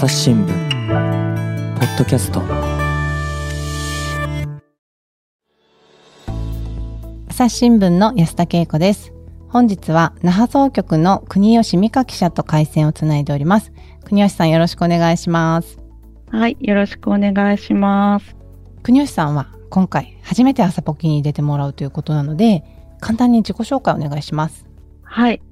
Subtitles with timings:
[0.00, 2.40] 朝日新聞ポッドキャスト。
[7.28, 9.12] 朝日新聞の安田恵子です。
[9.50, 13.72] 本日は那覇総局の国吉美香記者と回線をつないでおります。
[14.02, 15.78] 国吉さんよろしくお願いします。
[16.30, 18.36] はい、よろしくお願いします。
[18.82, 22.64] 国吉さんは今回初めて朝ポキに出てもらうということなので
[23.00, 24.64] 簡単に自己紹介お願いします。
[25.02, 25.42] はい。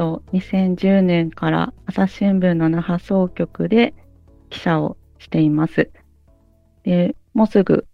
[0.00, 3.92] と2010年から朝日新聞の那覇総局で
[4.48, 5.90] 記者をしています。
[6.84, 7.86] で、もうすぐ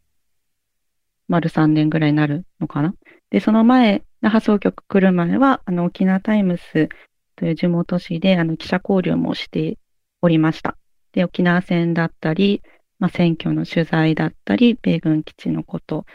[1.27, 2.95] 丸3年ぐらいになるのかな。
[3.31, 6.89] で、その前、那覇総局来る前は、あの、沖縄タイムス
[7.35, 9.77] という地元紙で、あの、記者交流もして
[10.23, 10.77] おりました。
[11.11, 12.63] で、沖縄戦だったり、
[13.01, 16.07] まあ、選挙の取材だったり、米軍基地のこと、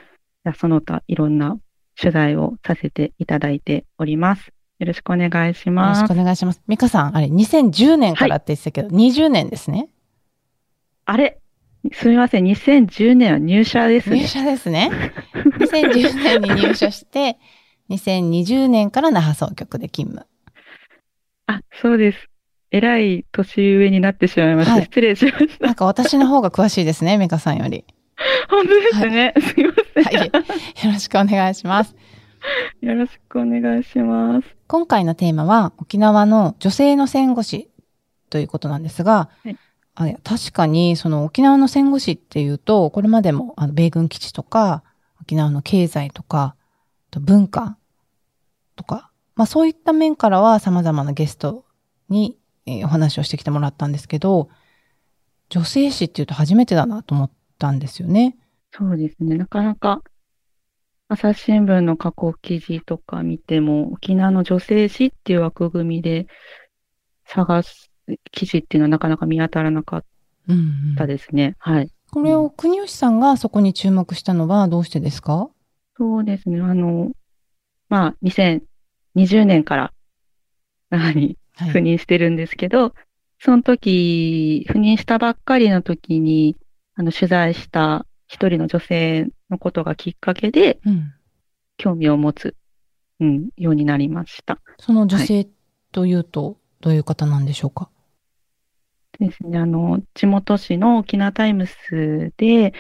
[0.55, 1.57] その他いろんな
[1.99, 4.53] 取材をさせていただいております。
[4.81, 6.15] よろしくお願いしよろますしくお。
[6.15, 9.89] 願いします美香さんあれ2010年からって言ってたけど、20年ですね？
[11.05, 11.39] あれ？
[11.93, 14.27] すみません、2010年は入社です入ね。
[14.27, 14.89] 社ですね
[15.35, 17.37] 2010年に入社して
[17.91, 20.27] 2020年から那覇総局で勤務
[21.45, 22.29] あ、そうです。
[22.71, 24.73] えらい年上になってしまいました。
[24.73, 25.65] はい失礼しました。
[25.67, 27.85] なんか私の方が詳しいですね美香さんより
[28.49, 29.33] 本当ですね？
[29.39, 31.95] すみません、はいよろしくお願いします
[32.81, 34.60] よろしくお願いします。
[34.71, 37.69] 今回のテーマは沖縄の女性の戦後史
[38.29, 39.57] ということなんですが、はい
[39.95, 44.83] あ確かにその沖縄の戦後史っていうとこれまでもあの米軍基地とか
[45.21, 46.55] 沖縄の経済とか
[47.09, 47.77] あと文化
[48.77, 51.65] とか、まあ、そういった面からは様々なゲスト
[52.07, 54.47] に、えーお話をしてきてもらったんですけど
[55.49, 58.37] 女性史っていうと初めてだなと思ったんですよね。
[58.71, 59.35] そうですね。
[59.35, 60.01] なかなか
[61.13, 66.25] 朝日新聞の加工記事とか見ても、沖縄の女性誌っていう枠組みで
[67.25, 67.91] 探す
[68.31, 70.03] 記事っていうのはなかなか見当たらなかっ
[70.47, 71.55] うんうんたですね。
[71.59, 71.91] はい。
[72.11, 75.49] これを国吉さんがそこに注目したのはどうしてですか？
[75.97, 76.61] そうですね。
[76.61, 77.11] あの、
[77.89, 79.93] まあ、2020年から
[80.89, 82.93] 那覇にはい赴任してるんですけど、
[83.39, 86.55] その時、赴任したばっかりの時に、
[86.95, 91.13] あの、取材した一人の女性のことがきっかけで、うん。
[91.75, 92.55] 興味を持つ、
[93.19, 94.59] うん、ようになりました。
[94.77, 95.47] その女性
[95.91, 97.89] というと、どういう方なんでしょうか？
[99.19, 102.73] ですね、あの、地元紙の沖縄タイムスで、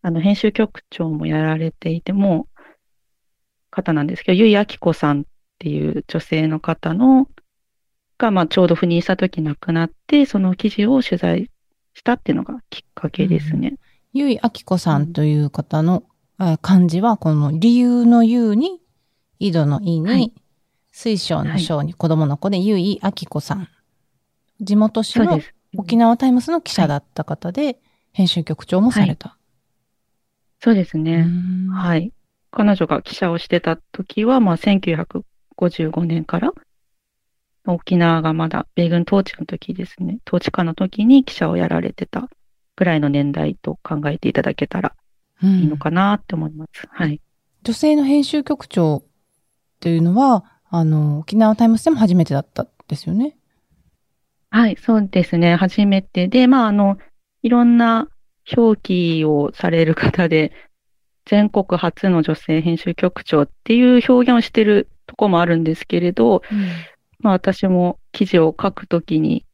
[0.00, 2.48] あの、編集局長もやられていても、
[3.70, 5.24] 方なんですけど、由井明子さんっ
[5.58, 7.28] ていう女性の方の、
[8.16, 11.50] が、まあ、ちょうど赴任した時亡くなって、その記事を取材
[11.92, 13.74] したっていうのがきっかけですね。
[14.16, 16.04] ゆいあきこさんという方の、
[16.38, 18.80] あ漢字は、この理由のゆうに、
[19.38, 20.32] 井戸の井に、はい
[20.98, 23.68] 水晶の章に子供の子で、ゆいあきこさん。
[24.62, 25.40] 地元紙の。
[25.76, 27.78] 沖縄タイムスの記者だった方で、
[28.12, 29.36] 編集局長もされた。
[30.62, 31.24] そうですうね。
[31.24, 32.14] んはい。
[32.50, 36.52] 彼女が記者をしてた時は、まあ、1955年から、
[37.66, 40.20] 沖縄がまだ米軍統治の時ですね。
[40.26, 42.30] 統治下の時に記者をやられてた
[42.76, 44.94] ぐらいの年代と考えていただけたら
[45.42, 46.86] うんいいのかなって思います。
[46.90, 47.20] はい。
[47.62, 49.08] 女性の編集局長っ
[49.80, 53.36] ていうのは、あの、沖縄タイムスでも初めてだったんですよね？
[54.50, 55.56] はい、そうですね。
[55.56, 56.98] 初めてで、まあ、あの、
[57.42, 58.08] いろんな
[58.56, 60.52] 表記をされる方で、
[61.24, 66.42] 全国初の女性編集局長っていう表現をしてるとこもあるんですけれど、
[67.18, 69.44] まあ私も記事を書くときに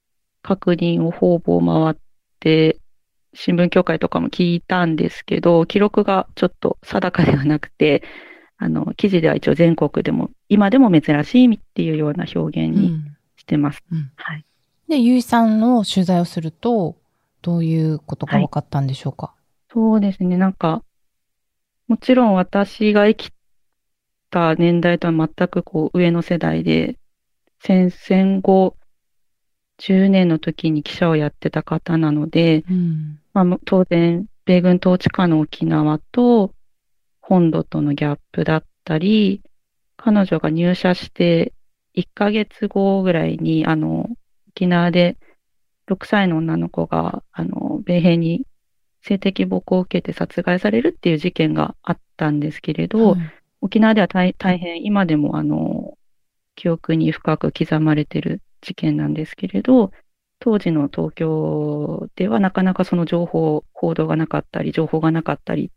[0.42, 1.96] 確認を方々回っ
[2.40, 2.78] て、
[3.34, 8.02] 新聞協会とかも聞いたんですけど、記録がちょっと定かではなくて、
[8.58, 13.82] あの、記事では一応全国でも、今でも珍しいっていうような表現にうんしてます。
[13.90, 14.44] うんはい。
[14.88, 16.96] で、ゆいさんの取材をすると、
[17.40, 19.34] どういうことが分かったんでしょうか、
[19.72, 20.36] そうですね。
[20.36, 20.84] なんか、
[21.88, 23.32] もちろん私が生き
[24.30, 26.98] た年代とは全くこう上の世代で、
[27.58, 28.76] 戦戦後
[29.82, 33.18] 10年の時に記者をやってた方なので、うん。
[33.32, 36.54] まあ、当然、米軍統治下の沖縄と
[37.20, 39.42] 本土とのギャップだったり、
[39.96, 41.52] 彼女が入社して
[41.94, 44.08] 1ヶ月後ぐらいに、あの、
[44.50, 45.16] 沖縄で
[45.88, 48.46] 6歳の女の子が、あの、米兵に
[49.02, 53.20] 性的暴行を受けて殺害されるっていう事件があったんですけれど、はい。
[53.60, 55.98] 沖縄では大大変、今でもあの、
[56.54, 59.92] 記憶に深く刻まれている事件なんですけれど、
[60.38, 65.70] 当時の東京ではなかなかその情報、報道がなかったり、情報がなかったり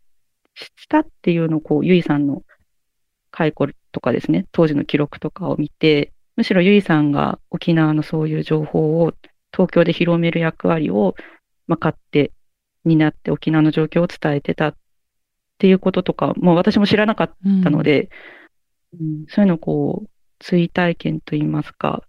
[0.54, 2.42] したっていうのを、こう、ゆいさんの
[3.30, 9.12] 解雇とかですね、当時の記録とかを見て、むしろゆいさんが沖縄のそういう情報を
[9.52, 11.14] 東京で広める役割を、
[11.66, 12.32] まあ、買って
[12.84, 14.76] 担って沖縄の状況を伝えてたっ
[15.58, 18.10] ていうこととか、もう私も知らなかったので、
[18.98, 22.02] うん、そういうのをこう、追体験といいますか、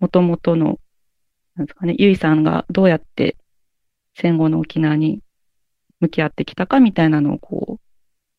[0.00, 0.78] もともとの、
[1.54, 3.36] なんですかね、ゆいさんがどうやって
[4.14, 5.20] 戦後の沖縄に
[6.00, 7.80] 向き合ってきたかみたいなのをこう、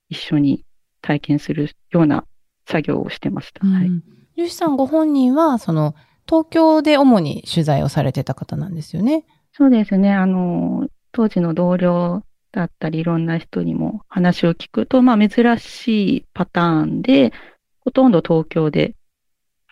[0.09, 0.65] 一緒に
[1.01, 2.25] 体験するような
[2.67, 3.65] 作業をしてました。
[3.65, 3.89] はい。
[4.35, 5.95] ゆいさんご本人は、その、
[6.27, 9.25] 東京で主に取材をされてた方なんですよね？
[9.53, 10.13] そうですね。
[10.13, 17.33] あの、当時の同僚だったり、いろんな人にも話を聞くと、まあ珍しいパターンで、
[17.81, 18.95] ほとんど東京で、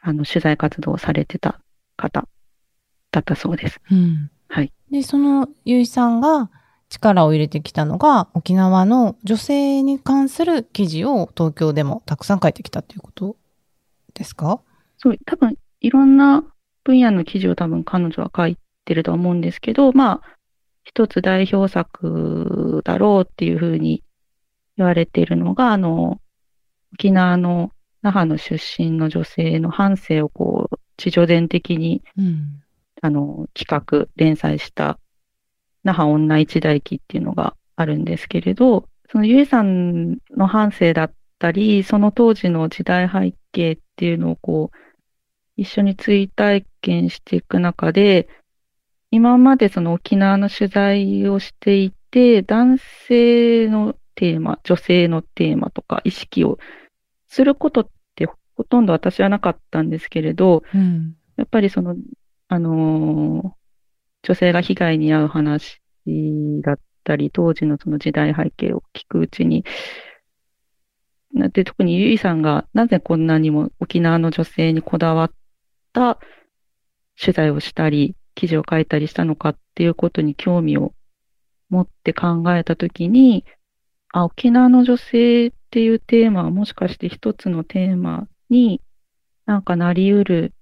[0.01, 1.61] あの、取材活動をされてた
[1.99, 2.27] 方
[3.11, 3.79] だったそうです。
[3.91, 4.31] うん。
[4.47, 4.71] はい。
[4.89, 6.49] で、そのゆいさんが
[6.89, 13.35] 力を入れてきたのが、沖縄の女性に関する記事を東京でもたくさん書いてきたっていうこと
[14.15, 14.61] ですか？
[14.97, 16.43] そう、多分、いろんな
[16.83, 20.35] 分野の記事を多分彼女は書いてると思うんですけど、まあ、
[20.83, 24.03] 一つ代表作だろうっていうふうに
[24.75, 26.19] 言われているのが、あの、
[26.93, 32.61] 沖縄の那覇の出身の女性の半生をこう、地上伝的に、うん、
[33.01, 34.99] あの、企画、連載した
[35.83, 44.77] 那覇女一代記っていうのがあるんですけれど、そのゆえさんの半生だったり、その当時の時代背景っていうのをこう、
[45.55, 48.27] 一緒に追体験していく中で、
[49.09, 56.59] 今までその沖縄の取材をしていて、男性のテーマ、女性のテーマとか意識を
[57.29, 57.98] することって
[58.59, 61.95] ほとんど私はなかったんですけれど、うん、やっぱりその、
[62.49, 63.51] あのー、
[64.23, 65.81] 女性が被害に遭う話
[66.61, 69.63] だったり、当時のその時代背景を聞くうちに、
[71.53, 75.31] で特にゆいさんがなぜこんなにも沖縄の女性にこだわっ
[75.93, 76.19] た
[77.17, 80.91] 取材をしたり、記事を書いたりしたのかっていうことに興味を
[81.69, 83.45] 持って考えたときに、
[84.11, 88.81] あ、沖縄の女性っていうテーマはもしかして一つのテーマに
[89.45, 90.53] なんかなり得る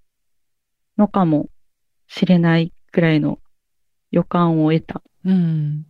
[0.97, 1.49] のかも
[2.07, 3.39] しれないくらいの
[4.11, 5.85] 予感を得た、うん、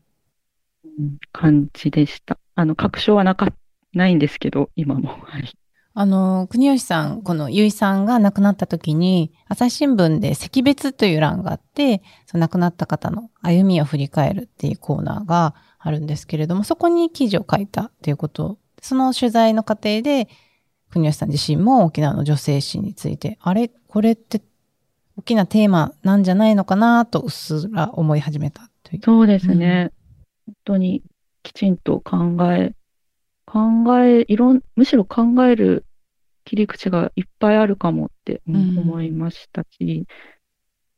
[1.32, 2.40] 感じでした。
[2.56, 3.50] あの、確証はなか、
[3.94, 5.10] ないんですけど、今も。
[5.10, 5.54] はい。
[5.94, 20.28] あの、国吉さん、このゆいさんが亡くなった時に、朝日新聞で惜別という欄があって、その亡くなった方の歩みを振り返るっていうコーナーがあるんですけれども、そこに記事を書いたっていうこと、その取材の過程で、
[20.92, 23.70] 国吉さん自身も沖縄の女性史について、あれ？
[23.88, 24.42] これって
[25.18, 29.02] 大きなテーマなんじゃないのかなとうっすら思い始めたという。
[29.04, 29.92] そうですね。
[30.48, 31.04] うん、本当に
[31.44, 32.74] きちんと考え、
[33.46, 35.86] 考え、いろん、むしろ考える
[36.46, 40.06] 切り口がいっぱいあるかもって思いましたし、うん、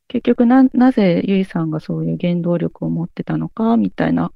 [0.08, 4.32] 結局な、なぜゆいさんがそういう原動力を持ってたのか、みたいな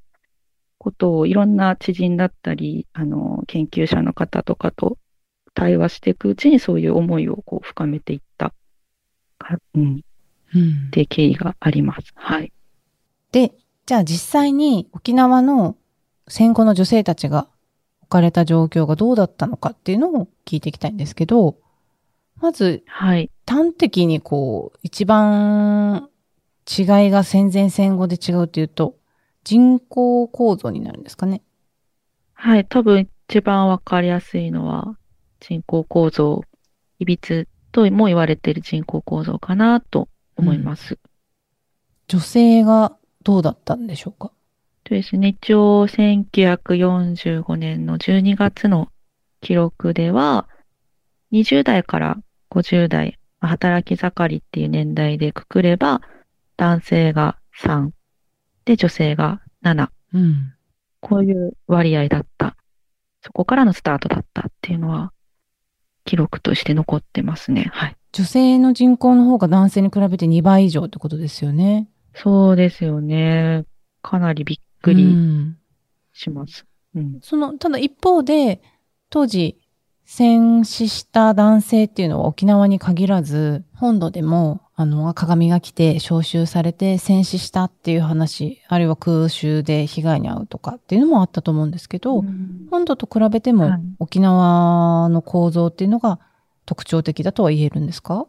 [0.78, 4.98] ことをいろんな知人だったり、あの、研究者の方とかと
[5.54, 8.54] 対話していくうちにそういう思いをこう深めていった
[9.38, 10.02] か、うん、
[10.56, 12.14] うん、って経緯があります。
[12.16, 12.52] はい。
[13.32, 13.54] で、
[13.86, 15.76] じゃあ実際に沖縄の
[16.28, 17.48] 戦後の女性たちが
[18.14, 21.58] かれた状況がどうだったのかっていうのを聞いていきたいんですけど、
[22.40, 23.32] まず、はい。
[23.48, 26.10] 端的にこう、一番
[26.70, 28.96] 違いが戦前戦後で違うっていうと、
[29.44, 31.42] 人口構造になるんですかね。
[32.34, 32.66] はい。
[32.66, 34.96] 多分一番わかりやすいのは、
[35.46, 36.42] 人口構造、
[37.00, 40.08] いびつとも言われている人口構造かなと
[40.38, 40.94] 思います。
[40.94, 41.00] うん、
[42.08, 44.32] 女性がどうだったんでしょうか？
[44.86, 48.88] とですね、一応1945年の12月の
[49.42, 50.48] 記録では、
[51.34, 52.18] 20代から
[52.50, 56.02] 50代、働き盛りっていう年代でくくれば、
[56.56, 57.92] 男性が3、
[58.66, 59.90] で、女性が7。
[60.14, 60.54] うん、
[61.02, 62.56] こういう割合だった。
[63.22, 65.12] そこからのスタートだったっていうのは、
[66.06, 67.70] 記録として残ってますね。
[67.74, 67.96] はい。
[68.12, 71.90] 女性の人口の方が男性に比べて2倍以上ってことですよね。
[72.14, 73.66] そうですよね。
[74.02, 75.16] かなりびっくり
[76.14, 76.66] します。
[76.96, 78.62] うん、その、ただ一方で、
[79.10, 79.58] 当時、
[80.16, 96.20] 戦死した男性っていうのは沖縄に限らず、本土でも、あの、鏡が来て召集されて戦死したっていう話、あるいは空襲で被害に遭うとかっていうのもあったと思うんですけど、うん、本土と比べても沖縄の構造っていうのが
[96.68, 98.28] 特徴的だとは言えるんですか？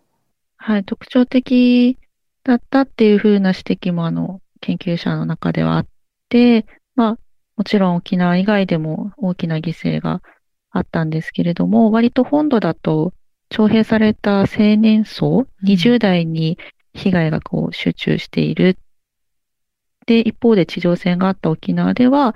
[0.56, 1.98] はい、特徴的
[2.44, 5.86] だったっていうふうな指摘もあの、研究者の中ではあっ、
[6.96, 7.18] まあ、
[7.58, 10.22] もちろん沖縄以外でも大きな犠牲が
[10.74, 13.14] あったんですけれども、割と本土だと
[13.48, 16.58] 徴兵された青年層、20代に
[16.92, 18.76] 被害がこう集中している。
[20.06, 22.34] で、一方で地上戦があった沖縄では、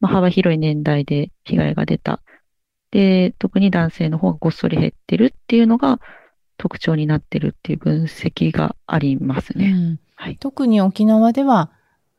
[0.00, 2.20] まあ、幅広い年代で被害が出た。
[2.90, 5.98] で、特に男性の方がごっそり減ってるっていうのが
[6.58, 9.70] 特徴になってるっていう分析がありますね。
[9.70, 10.36] うんはい。
[10.36, 11.70] 特に沖縄では、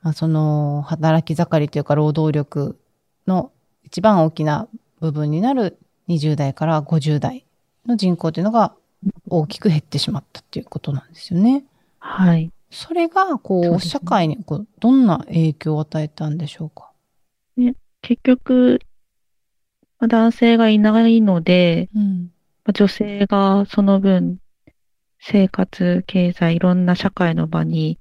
[0.01, 2.79] まあ、その働き盛りというか労働力
[3.27, 3.51] の
[3.83, 4.69] 一番大きな
[4.99, 5.77] 部分になる
[6.07, 7.45] 20代から50代
[7.85, 8.73] の人口というのが
[9.29, 11.63] 大きく減ってしまったっていうことなんですよね。
[11.99, 12.51] はい。
[12.71, 16.91] それが、こう、そうね社会にこうどんな影響を与えたんでしょうか？
[18.01, 18.79] 結局、
[19.99, 22.31] まあ男性がいないので、うん。
[22.65, 24.37] まあ女性がその分、
[25.19, 27.99] 生活、経済、いろんな社会の場に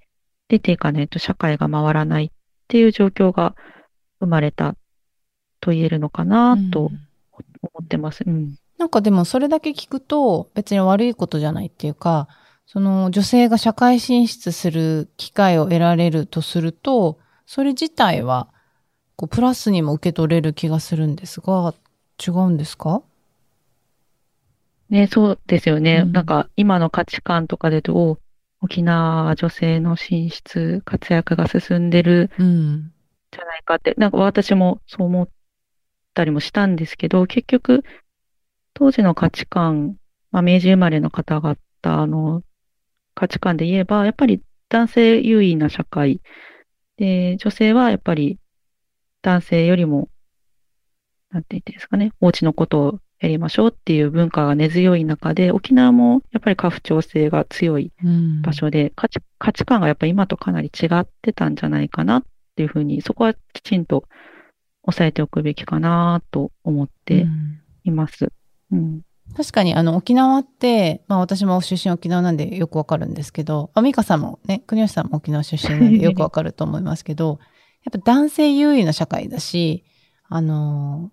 [0.49, 2.31] 出ていかないと社会が回らないっ
[2.69, 3.57] ていう状況が
[4.21, 4.75] 生まれた
[5.61, 7.09] と言えるのかなとうん
[7.63, 8.25] 思ってます。
[8.27, 8.57] うん。
[8.79, 12.29] なんかでもそれだけ聞くと別に悪いことじゃないっていうか、
[12.67, 18.49] その女性が社会進出する機会を得られるとすると、それ自体は
[19.17, 21.75] こうプラスにも受け取れる気がするんですが、
[22.25, 23.03] 違うんですか？
[24.91, 26.03] ね、そうですよね。
[26.05, 28.21] うんなんか今の価値観とかでどう
[28.61, 32.93] 沖縄は女性の進出、活躍が進んでるうん。
[33.31, 35.29] じゃないかって、なんか私もそう思っ
[36.19, 37.85] たりもしたんですけど、結局、
[38.75, 39.97] 当時の価値観、
[40.33, 42.43] まあ、明治生まれの方々の
[43.15, 46.21] 価値観で言えば、やっぱり男性優位な社会。
[46.97, 48.39] で、女性はやっぱり
[49.23, 50.09] 男性よりも、
[51.31, 62.25] なんて言ってですかね、お家のことをやりましょうっていう文化が根強い中で、沖縄もやっぱり家父長制が強いうん場所で、価値、価値観がやっぱり今とかなり違ってたんじゃないかなっ
[62.57, 64.05] ていうふうに、そこはきちんと
[64.89, 68.33] 押さえておくべきかなと思ってうんいます。
[68.73, 69.03] うん。
[69.37, 77.39] 確かにあの沖縄って、まあ私も出身沖縄なんでよくわかるんですけど、あ、美香さんもね、国吉さんも沖縄出身なんで よくわかると思いますけど、
[77.85, 79.85] やっぱ男性優位な社会だし、
[80.29, 81.11] あの、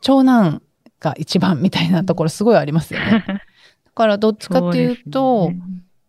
[0.00, 0.62] 長男
[1.00, 3.24] が一番みたいなところすごいありますよね。
[3.84, 5.60] だからどっちかっていうと、ね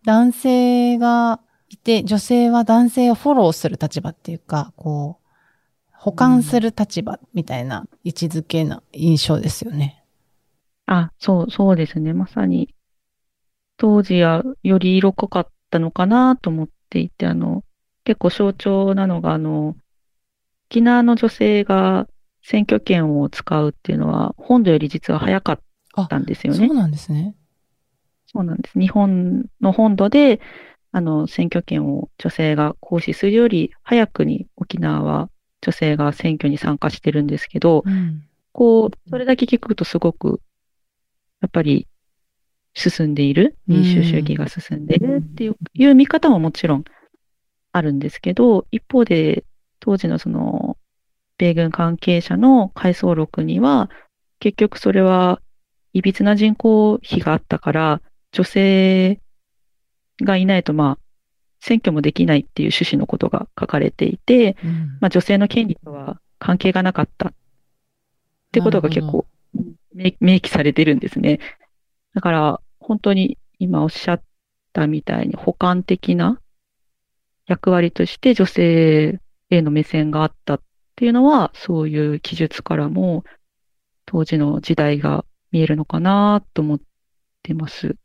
[0.06, 5.25] 男性がいて、女性は男性をフォローする立場っていうか、こう、
[6.06, 10.04] 補完する立場みたいな位置づけな印象ですよね。
[10.86, 12.12] あ、そう、そうですね。
[12.12, 12.76] まさに、
[13.76, 17.64] 当時はより色濃かったのかなと思っていて、あの、
[18.04, 19.74] 結構象徴なのが、あの、
[20.70, 22.06] 沖縄の女性が
[22.40, 25.60] 選挙権を使うっていうのは、本土より実は早かっ
[26.08, 26.76] たんですよねそう。
[26.76, 27.34] なんですね。
[28.26, 28.78] そうなんです。
[28.78, 30.40] 日本の本土で、
[30.92, 35.30] あの、選挙権を女性が行使するより早くに沖縄は
[35.66, 38.22] 女性が選挙に参加してるんですけど、うん。
[38.52, 40.40] こう、それだけ聞くとすごく、
[41.40, 41.88] やっぱり
[42.74, 46.84] 進んでいる、民主主義が進んでいるっていう,、いう見方ももちろん
[47.72, 49.44] あるんですけど、一方で、
[49.80, 50.78] 当時のその、
[51.36, 53.90] 米軍関係者の回想録には、
[54.38, 55.40] 結局それは、
[55.92, 59.20] いびつな人口比があったから、女性
[60.22, 61.05] がいないと、まあ、
[61.60, 67.32] 選挙もできないっていう趣旨のことが書かれていて、うんまあ、女性の権利とは関係がなかったっ
[68.52, 69.26] てことが結構
[69.94, 71.40] 明明記されてるんですね。
[72.14, 74.22] だから本当に今おっしゃっ
[74.72, 76.40] たみたいに補完的な
[77.46, 79.20] 役割として女性
[79.50, 80.60] への目線があったっ
[80.96, 83.24] ていうのはそういう記述からも
[84.04, 86.80] 当時の時代が見えるのかなと思っ
[87.42, 87.96] てます。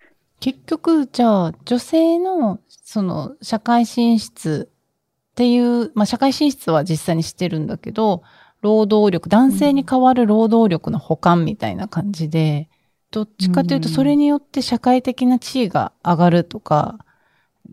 [0.41, 4.69] 結局、じゃあ、女性の、その、社会進出
[5.31, 8.24] っていう、まあ、社会進出は実際にしてるんだけど、
[8.62, 12.69] 労働力、男性に代わる労働力の補完みたいな感じで、
[13.12, 17.05] どっちかというと、うんそれによって社会的な地位が上がるとか、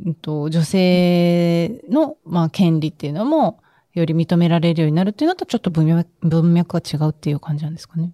[0.05, 3.61] うんと女性の、まあ、権利っていうのも、
[3.95, 8.13] より認められるようになるっていうのと、ちょっと文脈文脈が違うっていう感じなんですかね。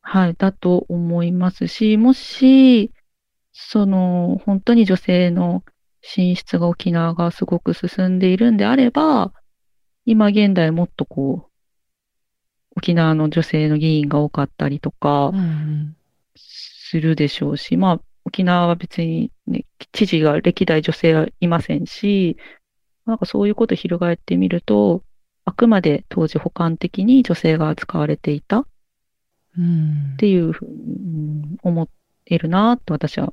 [0.00, 2.92] はい、だと思いますし、もし、
[3.58, 5.64] その、本当に女性の
[6.02, 9.32] 進出が沖縄がすごく進んでいるんであれば、
[10.04, 11.50] 今現代もっとこう、
[12.76, 15.96] 沖縄の女性の議員が多かったりとかうん
[16.36, 22.36] するでしょうし、まあ、沖縄は別にね、知事が歴代女性はいませんし、
[23.06, 25.02] なんかそういうことを翻ってみると、
[25.46, 28.66] あくまで当時補完的に女性が扱われていたっ
[29.58, 31.88] うんていうふうに、うん思
[32.26, 33.32] えるなと私は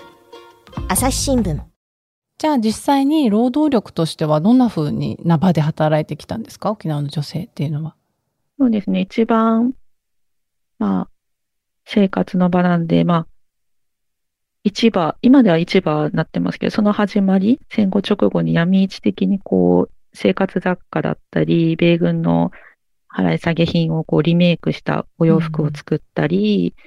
[0.91, 1.57] 朝日新聞
[2.37, 6.69] じゃあ実際に労働力としてはどんな風にな場で働いてきたんですか？
[6.69, 7.95] 沖縄の女性っていうのは。
[8.59, 8.99] そうですね。
[8.99, 9.71] 一番、
[10.79, 11.09] まあ、
[11.85, 13.27] 生活の場なんで、まあ、
[14.65, 22.51] 市場、今では市場になってますけど、その始まり、戦後直後に闇市的にこう、生活雑貨だったり、米軍の
[23.09, 26.83] 払い下げ品をこうリメイクしたお洋服を作ったり、うん、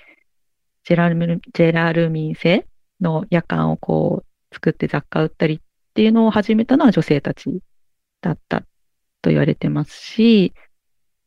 [0.84, 2.66] ジェラルミン、ジェラルミン製
[3.04, 5.60] の夜間をこう作って雑貨売ったりっ
[5.94, 7.60] ていうのを始めたのは女性たち
[8.20, 8.62] だった
[9.22, 10.52] と言われてますし、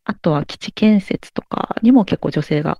[0.03, 2.79] あとは基地建設とかにも結構女性が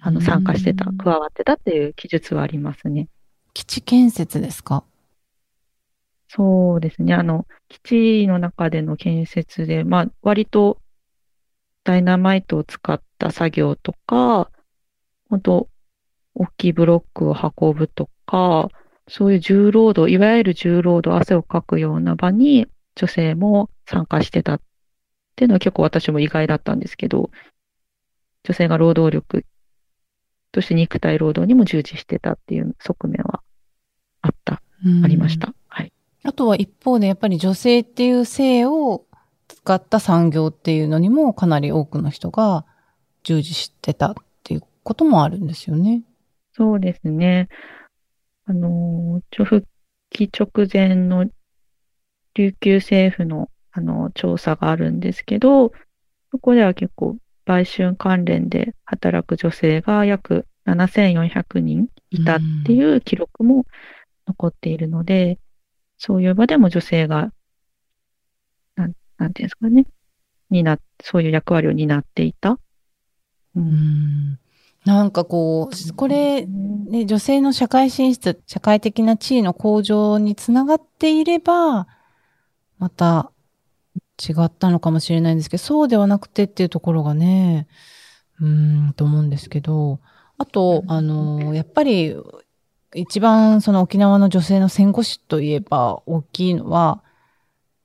[0.00, 3.08] あの参加してた、加わってたっていう記述はありますね。
[3.54, 4.84] 基地建設ですか？
[6.28, 7.14] そうですね。
[7.14, 10.78] あの、基地の中での建設で、まあ、割と
[11.84, 14.50] ダイナマイトを使った作業とか、
[15.30, 15.68] 本当
[16.38, 18.68] 大きいブロックを運ぶとか、
[19.08, 24.60] そういう重労働、いわゆる重労働、汗をかくような場に女性も参加してたっ
[25.34, 27.30] ていうのは結構私も意外だったんですけど、
[28.44, 29.44] 女性が労働力
[30.52, 33.42] として肉体労働にも従事してたっていう側面は
[34.22, 34.62] あった、
[35.04, 35.52] ありました。
[35.66, 35.92] はい。
[36.22, 39.06] あとは一方でやっぱり女性っていう性を
[39.48, 42.64] 使った産業っていうのにもかなり多くの人が
[43.24, 44.14] 従事してたっ
[44.44, 46.02] ていうこともあるんですよね。
[46.58, 47.48] そうですね。
[48.44, 49.64] あの、復
[50.10, 51.26] 帰直前の
[52.34, 55.70] 琉球政府のあの調査があるんですけど、
[56.32, 63.64] そこでは結構売春関連で働く女性が約7400人いたっていう記録も
[64.26, 65.38] 残っているので、うん、
[65.98, 67.32] そういう場でも女性が、
[68.74, 69.86] なん、なんていうんですかね、
[70.50, 72.58] にな、そういう役割を担っていた。
[73.54, 74.38] うん、
[74.84, 81.86] なんかこう、これ、ね、女性の社会進出、社会的な地位の向上につながっていれば、
[82.78, 83.32] また
[84.18, 87.68] 違ったのかもしれないんですけど、そうではなくてっていうところがね、
[88.40, 90.00] うーん、と思うんですけど、
[90.38, 92.16] あと、あの、やっぱり、
[92.94, 97.02] 一番その沖縄の女性の戦後史といえば大きいのは、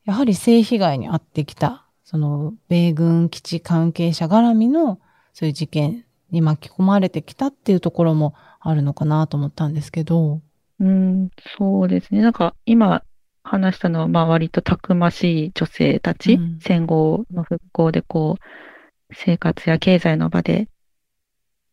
[0.06, 5.00] やはり性被害に遭ってきた、その米軍基地関係者絡みの
[5.34, 10.42] そういう事件に巻き込まれてきたっていうところもあるのかなと思ったんですけど。
[10.80, 12.22] うん、そうですね。
[12.22, 13.04] なんか今
[13.44, 20.68] 話したのは、まあ割とたくましい女性たち、うん、戦後の復興でこう、生活や経済の場で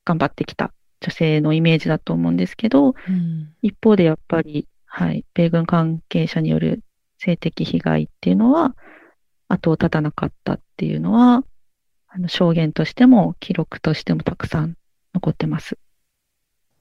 [0.04, 6.82] 頑張ってきた女性のイメージだと思うんですけど、うん、一方でやっぱり、はい、米軍関係者による
[7.18, 8.74] 性的被害っていうのは、
[9.48, 11.44] 後を絶たなかったっていうのは、
[12.12, 14.74] あの証言としても記録としてもたくさん
[15.14, 15.78] 残ってます。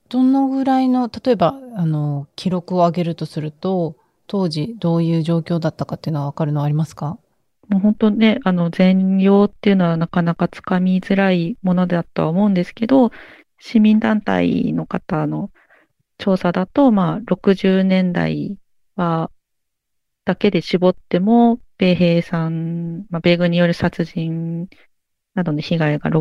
[0.10, 7.20] どのぐらいの、例えば、あの、記録を上げるとすると、当時どういう状況だったかっていうのはわかるのはありますか？
[7.68, 13.12] もう本当ね、あの、全容っていうのはなかなかつかみづらいものだとは思うんですけど、
[13.60, 15.52] 市民団体の方の
[16.18, 18.58] 調査だと、まあ、60年代
[18.96, 19.30] は、
[20.26, 24.68] だけで絞っても、米兵さん、まあ、米軍による殺人
[25.40, 26.12] などの被害が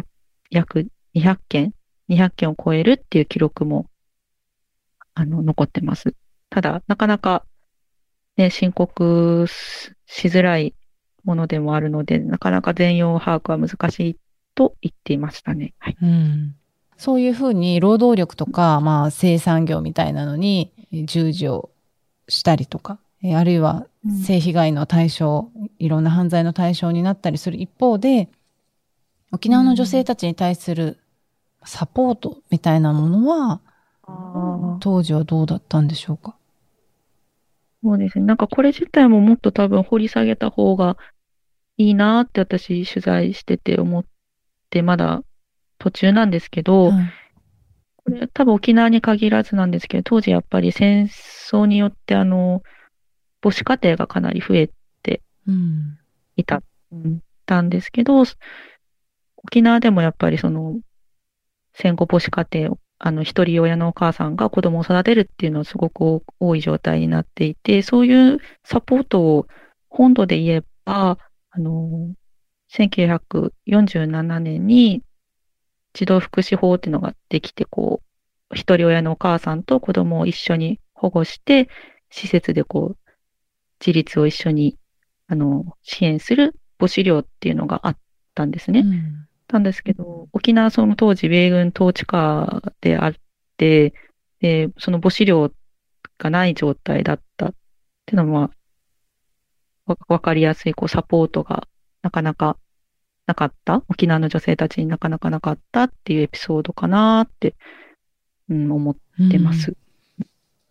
[0.49, 1.75] 約200件、
[2.09, 3.87] 200件を超えるっていう記録も、
[5.15, 6.15] あの、残ってます。
[6.51, 7.45] ただ、なかなか、
[8.37, 10.75] ね、申告しづらい
[11.25, 14.17] ものでもあるので、なかなか全容把握は難しい
[14.55, 15.75] と言っていましたね。
[15.79, 15.97] はい。
[16.01, 16.55] うん、
[16.97, 20.73] そういうふうに労働力とか、まあ、生産業みたいなのに
[21.07, 21.71] 従事を
[22.29, 23.01] したりとか、
[23.35, 23.89] あるいは
[24.25, 28.29] 性被害の対象、うん、いろんな犯罪の対象になったりする一方で、
[29.33, 30.99] 沖縄の女性たちに対する
[31.65, 33.61] サポートみたいなものは、
[34.81, 36.35] 当時はどうだったんでしょうか？
[37.83, 38.25] そうですね。
[38.25, 40.97] なんかこれ自体ももっと多分掘り下げた方が
[41.77, 44.05] いいなって私取材してて思っ
[44.71, 45.23] てまだ
[45.79, 47.13] 途中なんですけど、はい、
[47.97, 52.63] これ多分沖縄に限らずなんですけど、当時やっぱり戦争によってあの、
[53.43, 54.71] 母子家庭がかなり増え
[55.03, 55.21] て
[56.37, 58.25] いた、うん、たんですけど、
[59.45, 60.81] 沖縄でもやっぱりその、
[61.75, 69.47] 戦後母子家庭、あの、一人親のお母さんが子供を育てるっていうのはすごく多い状態になっていて、そういうサポートを
[69.89, 71.19] 本土で言えば、
[71.51, 72.13] あの、
[72.71, 75.03] 1947年に
[75.95, 78.03] 児童福祉法っていうのができて、こ
[78.51, 81.69] う、一人親のお母さんと子供を一緒に保護して、
[82.11, 82.99] 施設でこう、
[83.81, 84.77] 自立を一緒に、
[85.29, 87.99] あの、支援する母子寮っていうのがあっ
[88.35, 88.81] たんですね。
[88.81, 93.15] うんなんですけど、沖縄その当時米軍統治下であっ
[93.57, 93.95] て、
[94.41, 95.51] で、その母子寮
[96.19, 97.55] がない状態だったっ
[98.07, 98.51] ていうのは、
[99.87, 101.67] わかりやすい、こう、サポートが
[102.03, 102.59] なかなか
[103.27, 107.55] なかった、沖縄の女性たちになかなかなかったっていうエピソードかなって、
[108.51, 108.97] うん、思っ
[109.31, 109.77] てます。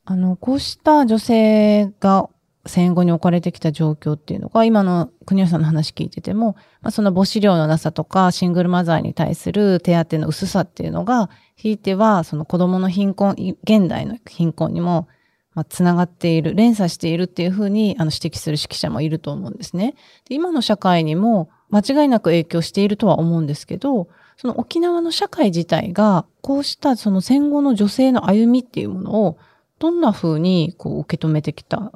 [0.06, 2.30] あの、こうした女性が
[2.68, 15.08] 戦後に置かれてきた状況っていうのが、今の国吉さんの話聞いてても、まあ、その母子量のなさとか、シングルマザーに対する手当の薄さっていうのが、ひいては、その子供の貧困、現代の貧困にも、
[15.54, 19.96] まあ、つながっている、連鎖しているっていうふうに、あの、指摘する指揮者もいると思うんですね。
[20.30, 29.38] で今の社会にも、間違いなく影響しているとは思うんですけど、その沖縄の社会自体が、こうしたその戦後の女性の歩みっていうものを、
[29.80, 31.92] どんな風にこう受け止めてきた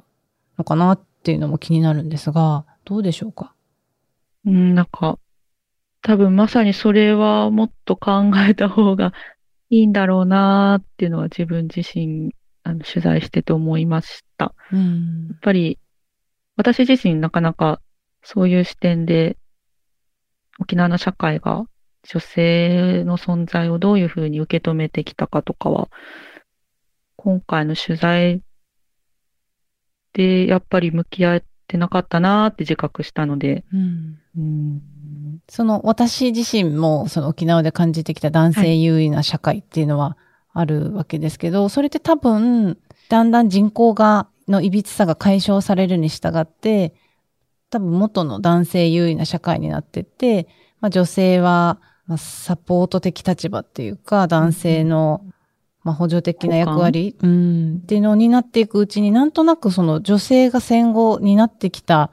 [0.57, 3.53] のかなっていうのも気になるんですが、どうでしょうか？
[4.45, 5.19] うん、なんか、
[6.01, 9.13] 多分まさにそれはもっと考えた方が
[9.69, 12.33] いいんだろうなっていうのは自分自身、
[12.63, 14.55] あの、取材してて思いました。
[14.71, 15.77] うんやっぱり、
[16.57, 17.81] 私自身なかなか
[18.23, 19.37] そういう視点で、
[20.59, 21.65] 沖縄の社会が
[22.03, 25.89] 女性の存在をどういうふうに受け止めてきたかとかは、
[27.15, 28.41] 今回の取材
[30.13, 34.17] でやっぱり向き合ってなかったなって自覚したので、うん。
[34.38, 34.82] うん、
[35.50, 40.17] その私自身もその沖縄で感じてきた男性優位な社会っていうのは
[40.54, 42.78] あるわけですけど、それって多分、
[43.10, 46.93] だんだん人口が、の歪さが解消されるに従って、
[47.69, 50.47] 多分元の男性優位な社会になってって、
[50.82, 55.24] まあ、女性は、まあ、サポート的立場っていうか、男性の、
[55.83, 62.11] まあ、補助的な役割、うん、っていうのを担っていくうちになんとなくその女性が戦後になってきた、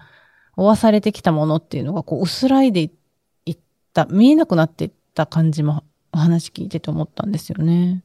[0.57, 2.90] 負わされてきたものっていうのがこう薄らいでい
[3.46, 3.59] いっ
[3.92, 8.02] た、見えなくなっていった感じもお話聞いてて思ったんですよね。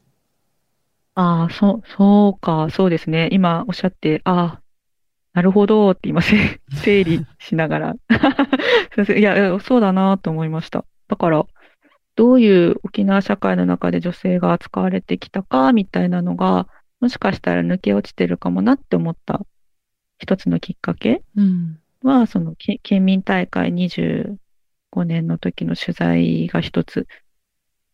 [1.15, 3.29] ああ、そう、そうか、そうですね。
[3.31, 4.61] 今おっしゃって、ああ、
[5.33, 7.95] なるほどって今せ 整理しながら。
[9.17, 10.85] いやそうだなと思いました。
[11.07, 11.45] だから、
[12.15, 16.67] どういう沖縄社会の中で女性が扱われてきたかみたいなのが、
[16.99, 19.45] もしかしたら抜け落ちてるかもなって思った
[20.19, 21.79] 一つのきっかけうん。
[22.03, 24.37] は、そのけ県民大会25
[25.05, 27.07] 年の時の取材が一つ、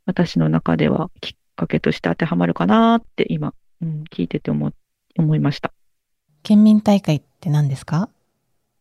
[0.05, 4.71] 私の中ではきっかけとして当てはまるかなって今、うん、聞いてて思
[5.17, 5.73] 思いました。
[6.43, 8.09] 県民大会って何ですか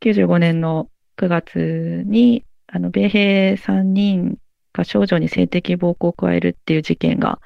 [0.00, 4.38] ？95年の9月に、あの、米兵3人
[4.78, 7.40] が少女に性的暴行を加えるっていう事件が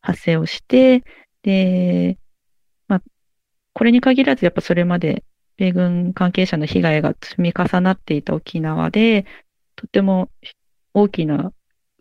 [0.00, 1.04] 発生をして、
[1.42, 2.18] で、
[2.88, 3.02] まあ、
[3.74, 5.22] これに限らずやっぱそれまで
[5.56, 9.26] 米軍関係者の被害が積み重なっていた沖縄で、
[9.76, 10.30] とても
[10.94, 11.52] 大きな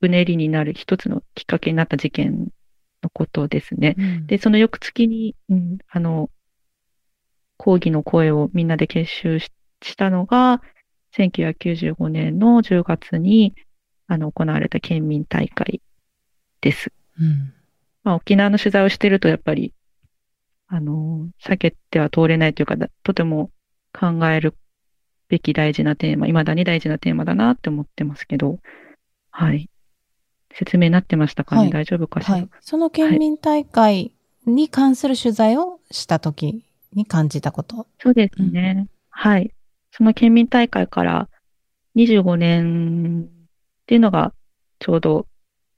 [0.02, 2.48] うねりになる一つのきっかけになった事件
[3.04, 3.96] のことですね。
[4.28, 6.30] で、その翌月に、うん、あの、
[7.58, 10.62] 抗議の声をみんなで結集ししたのが、
[11.18, 13.56] 1995年の10月に、
[14.10, 15.82] あの、行われた県民大会
[16.62, 16.91] です。
[17.22, 17.54] うん。
[18.04, 19.72] まあ、沖縄の取材をしてると、やっぱり、
[20.67, 23.52] あの、避けては通れないというか、だとても
[23.93, 24.56] 考える
[25.28, 28.58] べき大事なテーマ、未だに大事なテーマだなって思ってますけど、
[29.30, 29.69] はい。
[30.56, 32.50] 説明になってましたかね、はい大丈夫かしら、はい。
[32.62, 34.12] その県民大会
[34.48, 37.86] に関する取材をしたときに感じたこと？
[38.00, 38.88] そうですね。
[39.12, 39.52] はい。
[39.91, 41.30] その県民大会から
[41.95, 43.30] 25年
[43.89, 44.34] っていうのが
[44.78, 45.25] ちょうど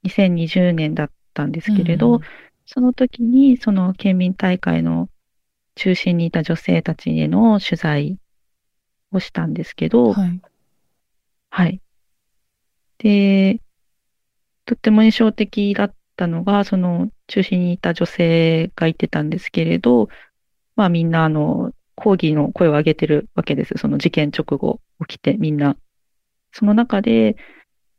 [0.04, 2.20] 2020年だったんですけれど、うん
[2.64, 5.08] その時にその県民大会の
[5.74, 8.18] 中心にいた女性たちへの取材
[9.10, 10.40] をしたんですけど、はい。
[11.50, 11.80] はい。
[12.98, 13.60] で、
[14.64, 20.08] とっても印象的だったのが、その中心にいた女性が言ってたんですけれど、
[20.76, 23.74] まあみんなあの、抗議の声を上げてるわけです。
[23.76, 25.76] その事件直後起きてみんな。
[26.52, 27.36] その中で、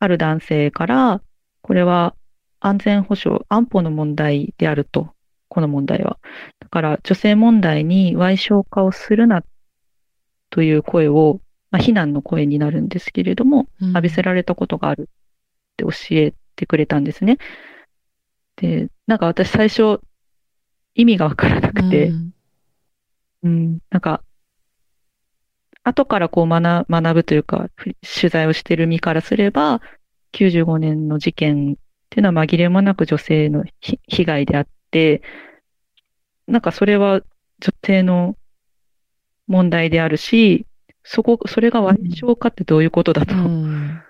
[0.03, 1.21] ある男性から、
[1.61, 2.15] これは
[2.59, 5.13] 安全保障、安保の問題であると。
[5.49, 6.17] この問題は。
[6.59, 9.43] だから女性問題に歪償化をするな
[10.49, 15.05] という声を、まあ非難の声になるんですけれども、浴びせられたことがあるっ
[15.77, 17.37] て教えてくれたんですね。
[18.55, 19.99] で、なんか私最初
[20.95, 22.33] 意味がわからなくて、うん
[23.43, 24.23] うん、なんか、
[25.83, 29.81] 後からこう学学ぶというか、ふ取材をしてる身からすれば、
[30.33, 31.75] 95年の事件っ
[32.09, 35.21] ていうのは紛れもなく女性のひ被害であって、
[36.47, 37.21] なんかそれは
[37.59, 38.35] 女性の
[39.47, 40.65] 問題であるし、
[41.03, 43.35] そこ、それが賠償かってどういうことだと。
[43.35, 44.01] うん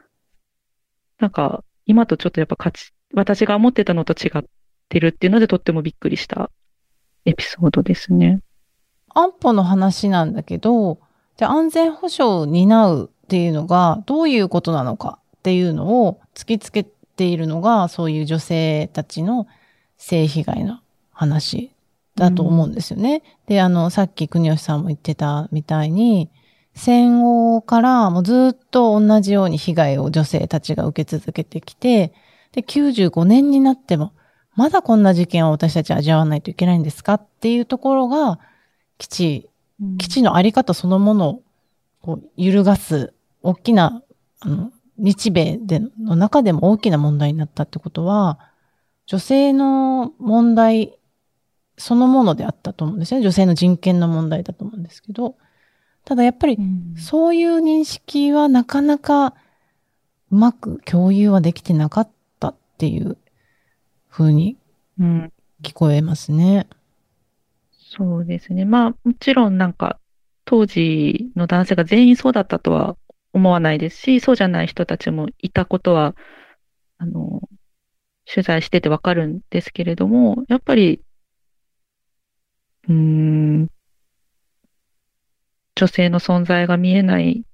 [1.20, 4.44] なんか、今とちょっとやっぱ価値、私が思ってたのと違っ
[4.90, 6.52] てるっていうのでとってもびっくりした
[7.24, 8.42] エピソードですね。
[9.08, 11.00] 安保の話なんだけど、
[11.38, 19.48] じゃあ安全保障を担うっていうのがどういうことなのかっていうのを突きつけているのが、そういう女性たちの
[19.98, 20.80] 性被害の
[21.12, 21.72] 話
[22.16, 23.24] だと思うんですよね。
[23.48, 26.30] で、あの、さっき国吉さんも言ってたみたいに、
[26.76, 32.14] 戦後からもうずっと同じように被害を女性たちが受け続けてきて、
[32.52, 34.14] で、95年になっても、
[34.56, 38.40] まだこんな事件を私たち味わわないといけないんですかっていうところが、
[38.98, 39.50] 基地、
[39.98, 41.44] 基地のあり方そのものを
[42.02, 44.02] こう揺るがす、大きな、
[44.40, 48.40] あの、日米での中でも大きな問題になったってことは、
[49.06, 50.98] 女性の問題
[51.78, 53.24] そのものであったと思うんですよね。
[53.24, 55.36] 女性の人権の問題だと思うんですけど、
[56.06, 59.36] ただやっぱりうんそういう認識はなかなか
[60.32, 62.10] うまく共有はできてなかっ
[62.40, 63.18] たっていう
[64.10, 64.58] 風に
[65.00, 66.68] うん聞こえますね。
[67.96, 68.66] そうですね。
[68.66, 70.00] まあ、もちろんなんか、
[70.46, 72.98] 当時の男性が全員そうだったとは
[73.34, 76.16] 思わないですし、そうじゃない人たちもいたことは、
[76.98, 77.42] あの、
[78.26, 81.02] 取材しててわかるんですけれども、やっぱり、
[82.88, 83.68] うーん、
[85.76, 87.46] 女性の存在が見えない、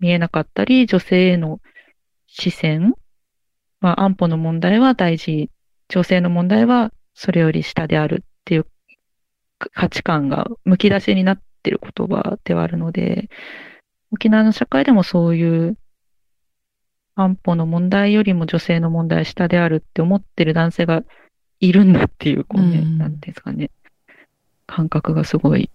[0.00, 1.60] 見えなかったり、女性への
[2.26, 2.94] 視線、
[3.80, 5.50] まあ、安保の問題は大事、
[5.88, 8.66] 女性の問題はそれより下であるっていう
[9.58, 13.28] 価値観がむき出しになっている言葉ではあるので、
[14.12, 15.76] 沖縄の社会でもそういう
[17.14, 21.02] 安保の問題よりも女性の問題は下であるって思ってる男性が
[21.60, 23.70] いるんだっていう、こうね、うんなんですかね、
[24.66, 25.70] 感覚がすごい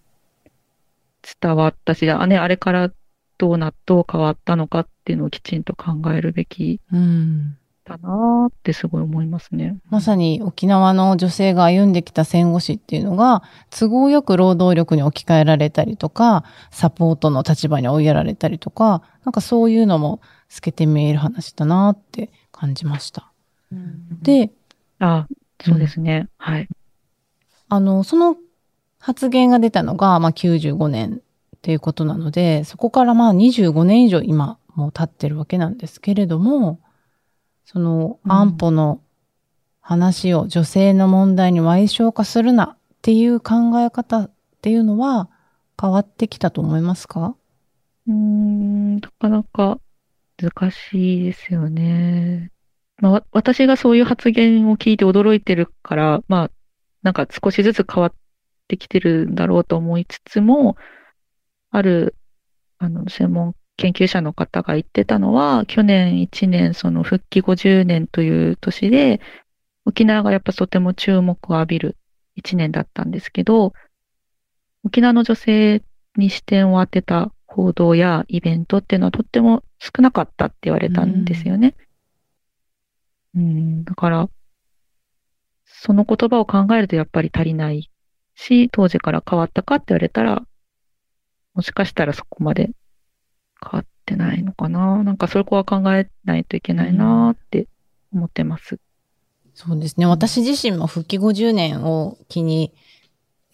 [1.42, 2.90] 伝わったし、あ,、ね、あれから
[3.36, 7.58] どうな、どう変わったのかっていうのをきちんと考えるべきうん。
[7.84, 9.76] だなーってすごい思いますね。
[9.90, 23.30] まさに沖縄の女性が歩んできた戦後史っていうのが、都合よく労働力に置き換えられたりとか、サポートの立場に追いやられたりとか、なんかそういうのも透けて見える話だなって感じました。
[24.22, 24.50] で、
[24.98, 25.26] あ、
[25.62, 26.28] そうですね。
[26.38, 26.68] はい。
[27.68, 28.36] あの、その
[28.98, 31.20] 発言が出たのが、まあ、95年
[31.56, 36.80] っていうことなので、そこからまあ25年以上今もう経ってるわけなんですけれども、
[37.64, 39.00] そのうん安保の
[39.80, 44.30] 話を女性の問題に歪償化するなっていう考え方っ
[44.62, 45.28] ていうのは
[45.80, 47.36] 変わってきたと思いますか？
[48.06, 49.78] うーん、なかなか
[50.36, 52.50] 難しいですよね。
[52.98, 56.50] まあ、わ私がそういう発言を聞いて驚いてるから、まあ、
[57.02, 58.14] なんか少しずつ変わっ
[58.68, 60.76] てきてるんだろうと思いつつも、
[61.70, 62.14] ある、
[62.78, 69.20] あの、専門研究者の方が言ってたのは、去年1年、その復帰50年という年で、
[69.84, 71.96] 沖縄がやっぱとても注目を浴びる
[72.36, 73.72] 1年だったんですけど、
[74.84, 75.82] 沖縄の女性
[76.16, 81.74] に視点を当てた報道やイベントっていうのはとっても少なかったって言われたんですよね。
[83.34, 84.28] うん、だから、
[85.64, 87.90] その言葉を考えるとやっぱり足りない
[88.36, 90.46] し、当時から変わったかって言われたら、
[91.54, 92.70] もしかしたらそこまで
[93.64, 95.02] 変わってないのかな？
[95.02, 97.66] なんかそこは考えないといけないなって
[98.12, 98.78] 思ってます。
[99.54, 100.06] そうですね。
[100.06, 102.72] 私自身も復帰50年を機に、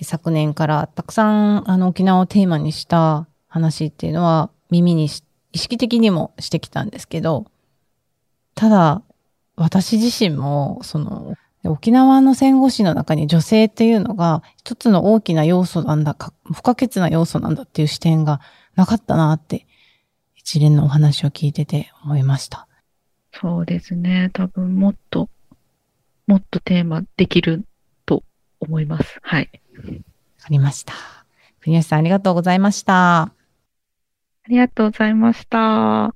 [0.03, 7.47] 昨年からたくさんあの沖縄をテーマにした話っていうのは耳にし意識的にもしてきたんですけど、
[8.55, 9.03] ただ
[9.57, 18.41] 私自身もその沖縄の戦後史の中に女性っていうのが一つの大きな要素なんだか、不可欠な要素なんだっていう視点が
[18.77, 19.67] なかったなって
[20.51, 22.67] 一連のお話を聞いてて思いました。
[23.33, 24.31] そうですね。
[24.33, 25.29] 多分もっと、
[26.27, 27.63] もっとテーマできる
[28.05, 28.25] と
[28.59, 29.21] 思います。
[29.23, 29.49] はい。
[29.77, 29.83] わ
[30.41, 30.93] かりました。
[31.61, 33.21] 国吉さんありがとうございました。
[33.21, 33.33] あ
[34.49, 35.59] りがとうございました。
[35.59, 36.13] は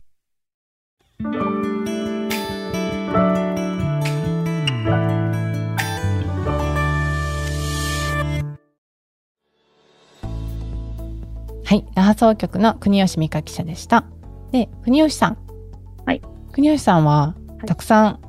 [11.71, 11.87] い。
[11.95, 14.05] 那覇総局の国吉美香記者でした。
[14.55, 15.39] で、国吉さん。
[16.07, 16.23] はい。
[16.53, 18.21] 国吉さんははいたくさん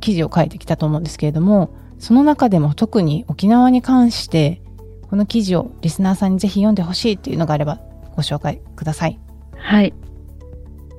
[0.00, 4.62] 記事を書いてきたと思うんですけれども、その中でも特に沖縄に関して、
[5.10, 7.80] この記事をリスナーさんにぜひ読んでほしいっていうのがあれば
[8.16, 9.20] ご紹介ください。
[9.58, 9.92] はい。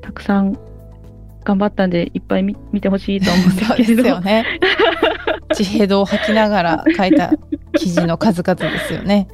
[0.03, 0.55] たくさん
[1.43, 4.03] 頑張ったんで、いっぱい見見てほしいと思うんですけれど。
[4.03, 4.45] ですよね。
[5.55, 7.33] 地平道を吐きながら書いた
[7.73, 9.27] 記事の数々ですよね。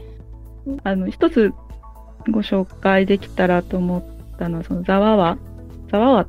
[0.85, 1.51] あの、一つ
[2.29, 4.10] ご紹介できたらと思っ
[4.41, 5.37] たのは、そのざわわ、
[5.91, 6.27] ざわわ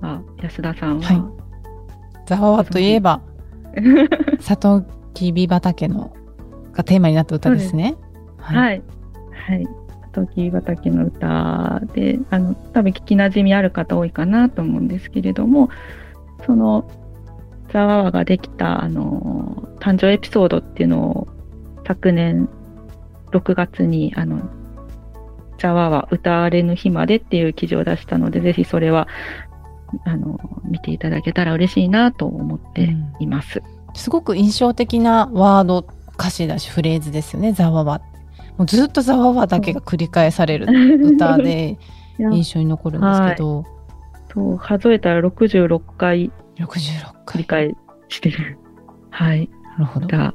[0.00, 1.40] は安田さんは、はい
[2.26, 3.20] ざわわといえば、
[4.38, 6.12] サトウキビ畑の
[6.72, 7.96] がテーマになった歌ですね。
[8.36, 8.82] ははい。
[9.48, 9.68] はい。
[10.12, 15.70] 時畑の歌で、あの、多分聞き馴染みある方多いかなと思うんですけれども、
[16.46, 16.88] その、
[17.72, 21.28] ザワワができた、あの、誕生エピソードっていうのを、
[21.84, 22.48] 昨年
[23.32, 24.40] 6月に、あの、
[25.60, 29.06] ザワワ歌われぬ日までっていう記事を出したので、ぜひそれは、
[30.04, 33.62] あの、見ていただけたら嬉しいなと思っています。
[33.94, 38.00] すごく印象的なワード、歌詞だし、フレーズですよね、ざわわ。
[38.56, 40.66] もうずっとざわわだけが繰り返される
[41.14, 41.78] 歌で
[42.18, 43.64] 印象に残るんですけど、
[44.32, 47.74] そう、数えたら66回66繰回り。
[47.74, 47.74] 返
[48.08, 48.58] してる。
[49.10, 49.48] はい。
[49.78, 50.06] なるほど。
[50.06, 50.34] だ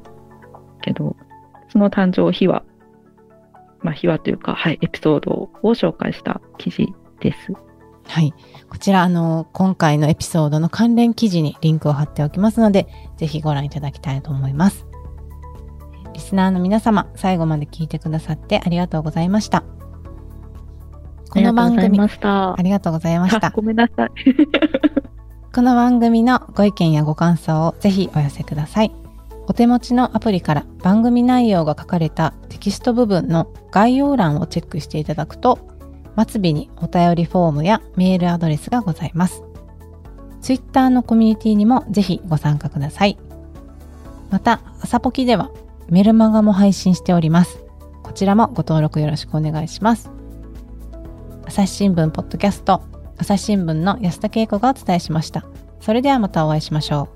[0.82, 1.16] けど、
[1.68, 2.62] その誕生秘話、
[3.82, 6.88] まあ秘話というか、はい、エピソードを紹介した記事
[7.20, 7.52] です。
[8.08, 8.34] はい。
[8.68, 12.86] こちら、あの、今回のエピソードの関連記事にリンクを貼っておきますので、
[13.16, 14.86] ぜひご覧いただきたいと思います。
[16.14, 19.64] リスナーの皆様、最後まで聞いてくださってありがとうございました。
[21.30, 23.50] この番組、ありがとうございました。
[23.50, 24.10] ごめんなさい。
[25.54, 29.05] この番組のご意見やご感想をぜひお寄せください。
[29.48, 35.58] お手持ちのアプリから番組内容が書かれたテキスト部分の概要欄をチェックしていただくと、
[36.16, 39.42] 末尾にお便りフォームやメールアドレスがございます。
[40.40, 43.18] Twitter のコミュニティにもぜひご参加ください。
[44.30, 45.50] また、朝ポキでは
[45.88, 47.62] メルマガも配信しております。
[48.02, 50.10] こちらもご登録よろしくお願いします。
[51.46, 52.82] 朝日新聞ポッドキャスト
[53.18, 55.44] 朝日新聞の安田恵子がお伝えしました。
[55.80, 57.15] それではまたお会いしましょう。